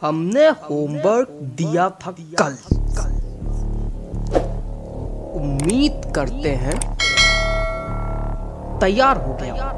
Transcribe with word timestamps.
हमने 0.00 0.48
होमवर्क 0.60 1.28
दिया 1.58 1.88
था 2.02 2.10
कल। 2.40 2.56
उम्मीद 5.40 6.12
करते 6.14 6.50
हैं 6.62 6.78
तैयार 8.80 9.16
हो 9.24 9.34
गया 9.42 9.68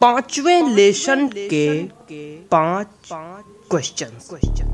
पाँचवें 0.00 0.68
लेसन 0.68 1.28
के 1.28 1.66
पाँच 2.50 3.08
क्वेश्चन 3.70 4.10
क्वेश्चन 4.28 4.68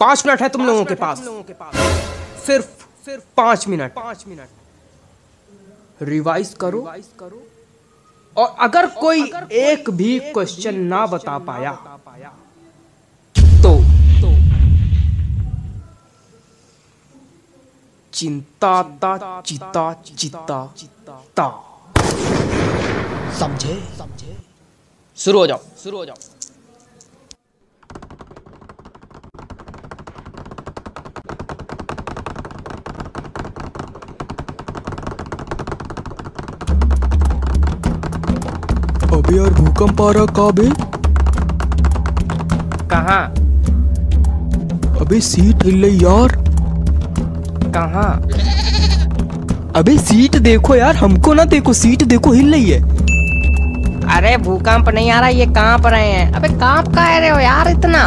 पाँच 0.00 0.26
मिनट 0.26 0.42
है 0.42 0.48
तुम 0.48 0.66
लोगों 0.66 0.84
के 0.84 0.94
पास। 0.94 1.18
सिर्फ़ 2.46 2.66
सिर्फ़ 3.04 3.24
पाँच 3.36 3.66
मिनट। 3.68 3.92
पाँच 3.94 4.24
मिनट। 4.28 6.02
रिवाइज 6.02 6.54
करो। 6.60 6.78
रिवाइज 6.78 7.08
करो। 7.18 7.42
और 8.36 8.56
अगर 8.60 8.86
कोई 8.94 9.22
एक 9.60 9.90
भी 9.98 10.18
क्वेश्चन 10.32 10.80
ना 10.84 11.06
बता 11.06 11.38
पाया 11.46 11.72
तो 13.62 13.72
चिंता 18.12 18.82
ता 19.02 19.40
चिता 19.46 19.92
चिता 20.06 20.58
ता। 21.36 21.48
समझे 23.38 23.74
समझे? 23.98 24.36
शुरू 25.18 25.38
हो 25.38 25.46
जाओ। 25.46 25.60
शुरू 25.82 25.96
हो 25.98 26.04
जाओ। 26.04 26.16
अबे 39.16 39.36
यार 39.36 39.50
भूकंप 39.50 40.00
आ 40.02 40.10
रहा 40.10 40.24
कहाँ? 40.26 40.52
बे 40.52 40.68
कहाँ 42.90 43.24
अबे 45.00 45.20
सीट 45.20 45.64
हिल 45.64 45.82
रही 45.84 46.04
यार। 46.04 46.36
कहाँ? 47.76 48.10
अबे 49.76 49.96
सीट 49.98 50.36
देखो 50.36 50.74
यार 50.74 50.96
हमको 50.96 51.34
ना 51.34 51.44
देखो 51.44 51.72
सीट 51.72 52.02
देखो 52.04 52.32
हिल 52.32 52.52
रही 52.52 52.70
है। 52.70 52.80
अरे 54.16 54.36
भूकंप 54.36 54.88
नहीं 54.88 55.10
आ 55.10 55.20
रहा 55.20 55.28
ये 55.28 55.46
काँप 55.46 55.86
रहे 55.86 56.10
हैं। 56.12 56.32
अबे 56.32 56.48
काँप 56.48 56.88
का 56.88 57.18
रहे 57.18 57.28
हो 57.28 57.38
यार 57.38 57.68
इतना? 57.68 58.06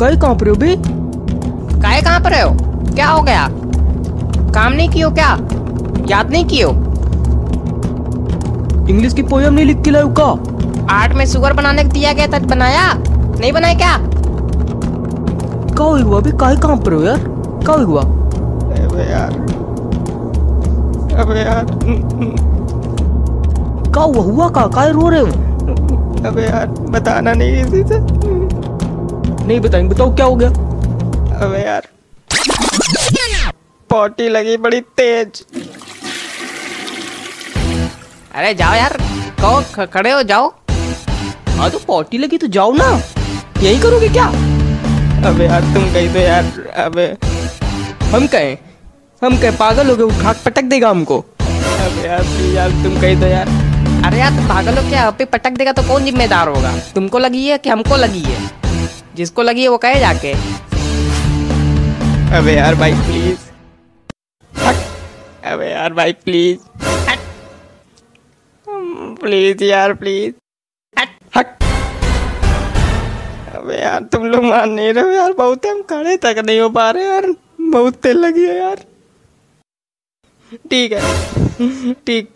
कई 0.00 0.16
कहाँ 0.16 0.34
पर 0.34 0.48
हो 0.48 0.54
बे 0.54 0.74
काहे 1.82 2.00
काँप 2.02 2.26
रहे 2.26 2.40
हो? 2.40 2.50
क्या 2.94 3.08
हो 3.08 3.22
गया? 3.22 3.46
काम 4.54 4.72
नहीं 4.72 4.88
कियो 4.88 5.10
क्या? 5.10 5.30
याद 6.10 6.30
नहीं 6.30 6.44
कियो 6.46 6.70
इंग्लिश 8.90 9.14
की 9.14 9.22
पोयम 9.22 9.54
नहीं 9.54 9.64
लिख 9.64 9.82
के 9.82 9.90
लायो 9.90 10.08
का? 10.20 10.24
आर्ट 10.94 11.12
में 11.12 11.26
शुगर 11.26 11.52
बनाने 11.52 11.84
को 11.84 11.90
दिया 11.90 12.12
गया 12.12 12.26
था 12.26 12.38
बनाया? 12.38 12.92
नहीं 13.40 13.52
बनाया 13.52 13.74
क्या? 13.74 13.96
का 15.76 15.84
हुआ? 15.84 16.18
अबे 16.18 16.32
काहे 16.38 16.56
कहाँ 16.56 16.76
पर 16.76 16.92
हो 16.92 17.02
यार? 17.02 17.18
का 17.66 17.72
हुआ? 17.72 18.02
अबे 18.02 19.10
यार। 19.10 19.32
अबे 21.20 21.40
यार। 21.40 21.66
का 23.94 24.00
हुआ? 24.00 24.22
हुआ 24.22 24.48
का 24.48 24.66
काहे 24.66 24.90
रो 24.92 25.08
रहे 25.08 25.20
हो? 25.20 25.26
अबे 26.28 26.42
यार 26.42 26.66
बताना 26.66 27.32
नहीं 27.32 27.64
किसी 27.64 27.82
से। 27.82 27.98
नहीं 29.46 29.60
बताएँगे 29.60 29.94
बताओ 29.94 30.14
क्या 30.14 30.26
हो 30.26 30.36
गया? 30.36 30.48
अबे 31.46 31.64
यार। 31.66 31.88
पॉटी 33.90 34.28
लगी 34.28 34.56
बड़ी 34.56 34.80
तेज। 34.80 35.44
अरे 38.36 38.52
जाओ 38.54 38.74
यार 38.74 38.96
कहो 39.40 39.86
खड़े 39.92 40.10
हो 40.10 40.22
जाओ। 40.22 40.48
हाँ 41.58 41.70
तो 41.70 41.78
पॉटी 41.86 42.18
लगी 42.18 42.38
तो 42.38 42.46
जाओ 42.56 42.72
ना। 42.72 42.88
यही 43.62 43.78
करोगे 43.80 44.08
क्या? 44.08 44.24
अबे 45.28 45.44
यार 45.44 45.62
तुम 45.74 45.84
कही 45.92 46.08
तो 46.14 46.18
यार 46.18 46.44
अबे। 46.78 47.06
हम 48.10 48.26
कहें 48.26 48.56
हम 49.22 49.36
कहें 49.36 49.56
पागल 49.56 49.90
हो 49.90 49.96
गए 49.96 50.04
उठा 50.04 50.32
पटक 50.44 50.64
देगा 50.64 50.90
हमको। 50.90 51.18
अबे 51.18 52.06
यार 52.08 52.22
प्लीज़ 52.24 52.54
यार 52.56 52.70
तुम 52.84 53.00
कही 53.00 53.20
तो 53.20 53.26
यार। 53.26 53.48
अरे 54.06 54.18
यार 54.18 54.32
पागल 54.48 54.78
हो 54.78 54.88
क्या? 54.88 55.06
अभी 55.06 55.24
पटक 55.26 55.56
देगा 55.58 55.72
तो 55.72 55.82
कौन 55.88 56.04
जिम्मेदार 56.04 56.48
होगा? 56.48 56.76
तुमको 56.94 57.18
लगी 57.18 57.46
है 57.46 57.58
कि 57.58 57.70
हमको 57.70 57.96
लगी 57.96 58.22
है? 58.22 58.38
जिसको 59.16 59.42
लगी 59.42 59.62
है 59.62 59.68
वो 59.68 59.78
कहे 59.78 60.00
जाके। 60.00 60.32
अबे 62.38 62.56
यार 62.56 62.74
भाई 62.74 62.94
प्लीज़ 63.02 63.38
अबे 65.46 65.70
यार 65.70 65.92
भाई 65.94 66.12
प्लीज़ 66.24 66.75
प्लीज़ 69.20 69.64
यार 69.64 69.92
प्लीज़ 69.94 70.34
हट। 71.36 71.46
अबे 73.56 73.80
यार 73.80 74.02
तुम 74.12 74.24
लोग 74.26 74.44
मान 74.44 74.70
नहीं 74.70 74.92
रहे 74.92 75.16
यार 75.16 75.32
बहुत 75.38 75.66
हम 75.66 75.82
खड़े 75.90 76.16
तक 76.16 76.42
नहीं 76.46 76.60
हो 76.60 76.68
पा 76.70 76.90
रहे 76.90 77.04
यार 77.04 77.26
बहुत 77.60 77.94
तेल 78.02 78.18
लगी 78.18 78.46
है 78.46 78.56
यार। 78.56 78.84
ठीक 80.70 80.92
है 80.92 81.92
ठीक। 82.06 82.30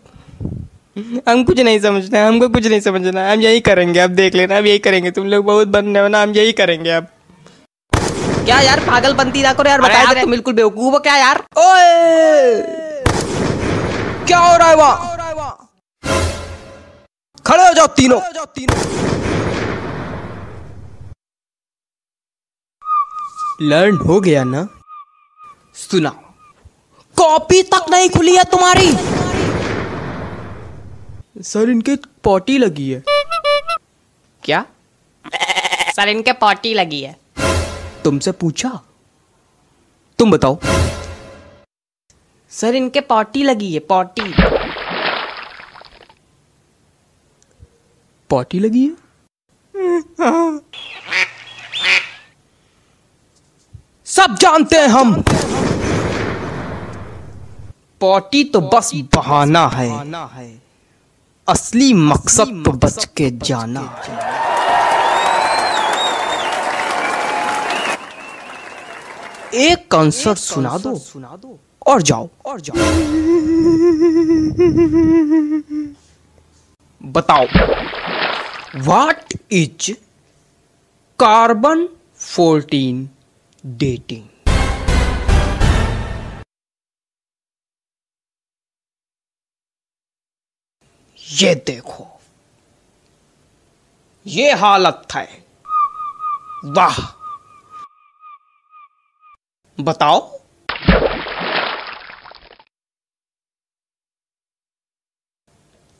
हम 1.27 1.43
कुछ 1.43 1.59
नहीं 1.59 1.79
समझते 1.79 2.17
हैं, 2.17 2.25
हमको 2.27 2.47
कुछ 2.49 2.65
नहीं 2.67 2.79
समझना 2.81 3.21
है 3.21 3.33
हम 3.33 3.41
यही 3.41 3.59
करेंगे 3.61 3.99
अब 3.99 4.09
देख 4.11 4.35
लेना 4.35 4.57
अब 4.57 4.65
यही 4.65 4.79
करेंगे। 4.79 5.11
तुम 5.11 5.27
लोग 5.27 5.45
बहुत 5.45 5.67
बनने 5.69 5.99
हो 5.99 6.07
ना 6.07 6.21
हम 6.21 6.31
यही 6.31 6.51
करेंगे 6.53 6.89
अब। 6.91 7.07
क्या 8.45 8.59
यार 8.61 8.79
पागल 8.79 9.13
बनती 9.13 9.41
ना 9.41 9.53
करो 9.53 9.69
यार 9.69 9.81
बता 9.81 10.13
दे। 10.13 10.25
बिल्कुल 10.25 10.53
बेवकूफ़ 10.53 10.93
हो 10.93 10.99
क्या 10.99 11.15
यार? 11.17 11.37
ओए! 11.57 12.61
क्या 14.27 14.39
हो 14.39 14.57
रहा 14.57 14.69
है 14.69 14.75
वहाँ? 14.75 15.10
जाओ 17.81 17.87
तीनों। 17.95 18.19
लर्न 23.61 23.97
हो 23.97 24.19
गया 24.21 24.43
ना? 24.43 24.67
सुना। 25.75 26.09
कॉपी 27.17 27.61
तक 27.63 27.85
नहीं 27.89 28.09
खुली 28.09 28.35
है 28.35 28.43
तुम्हारी। 28.43 28.91
सर 31.43 31.69
इनके 31.69 31.95
पॉटी 32.23 32.57
लगी 32.57 32.89
है। 32.91 33.03
क्या? 34.43 34.65
सर 35.95 36.09
इनके 36.09 36.33
पॉटी 36.33 36.73
लगी 36.73 37.01
है। 37.01 37.15
तुमसे 38.03 38.31
पूछा? 38.31 38.69
तुम 40.19 40.31
बताओ। 40.31 40.59
सर 42.51 42.75
इनके 42.75 43.01
पॉटी 43.01 43.43
लगी 43.43 43.73
है 43.73 43.79
पॉटी 43.79 44.33
पॉटी 48.31 48.59
लगी 48.59 48.83
है? 48.85 48.95
सब 54.07 54.35
जानते 54.41 54.77
हैं 54.77 54.87
हम। 54.87 55.13
पॉटी 58.01 58.43
तो 58.43 58.61
बस 58.69 58.91
बहाना 59.15 59.67
है। 59.67 59.89
असली 61.47 61.93
मकसद 61.93 62.61
तो 62.65 62.71
बच 62.77 63.05
के 63.17 63.29
जाना। 63.39 63.81
एक 69.61 69.87
कंसर्ट 69.91 70.37
सुना 70.37 70.77
दो 70.77 70.95
सुना 70.97 71.35
दो 71.35 71.59
और 71.87 72.01
जाओ 72.01 72.27
और 72.45 72.61
जाओ। 72.61 72.77
बताओ। 77.01 77.45
व्हाट 78.75 79.33
इज़ 79.51 79.91
कार्बन 81.19 81.89
14 82.19 83.07
डेटिंग 83.65 84.29
ये 91.31 91.55
देखो। 91.55 92.21
ये 94.27 94.53
हालत 94.53 95.07
है। 95.15 95.45
वाह। 96.65 96.97
बताओ। 99.79 100.40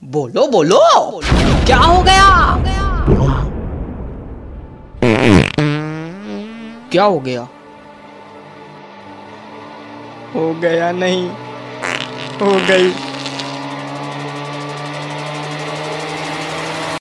बोलो 0.01 0.45
बोलो। 0.47 0.79
क्या 1.65 1.77
हो 1.77 2.01
गया? 2.03 2.29
क्या 6.91 7.03
हो 7.03 7.19
गया? 7.19 7.41
हो 10.35 10.53
गया 10.53 10.91
नहीं 10.91 11.29
हो 12.41 12.51
गई। 12.69 13.10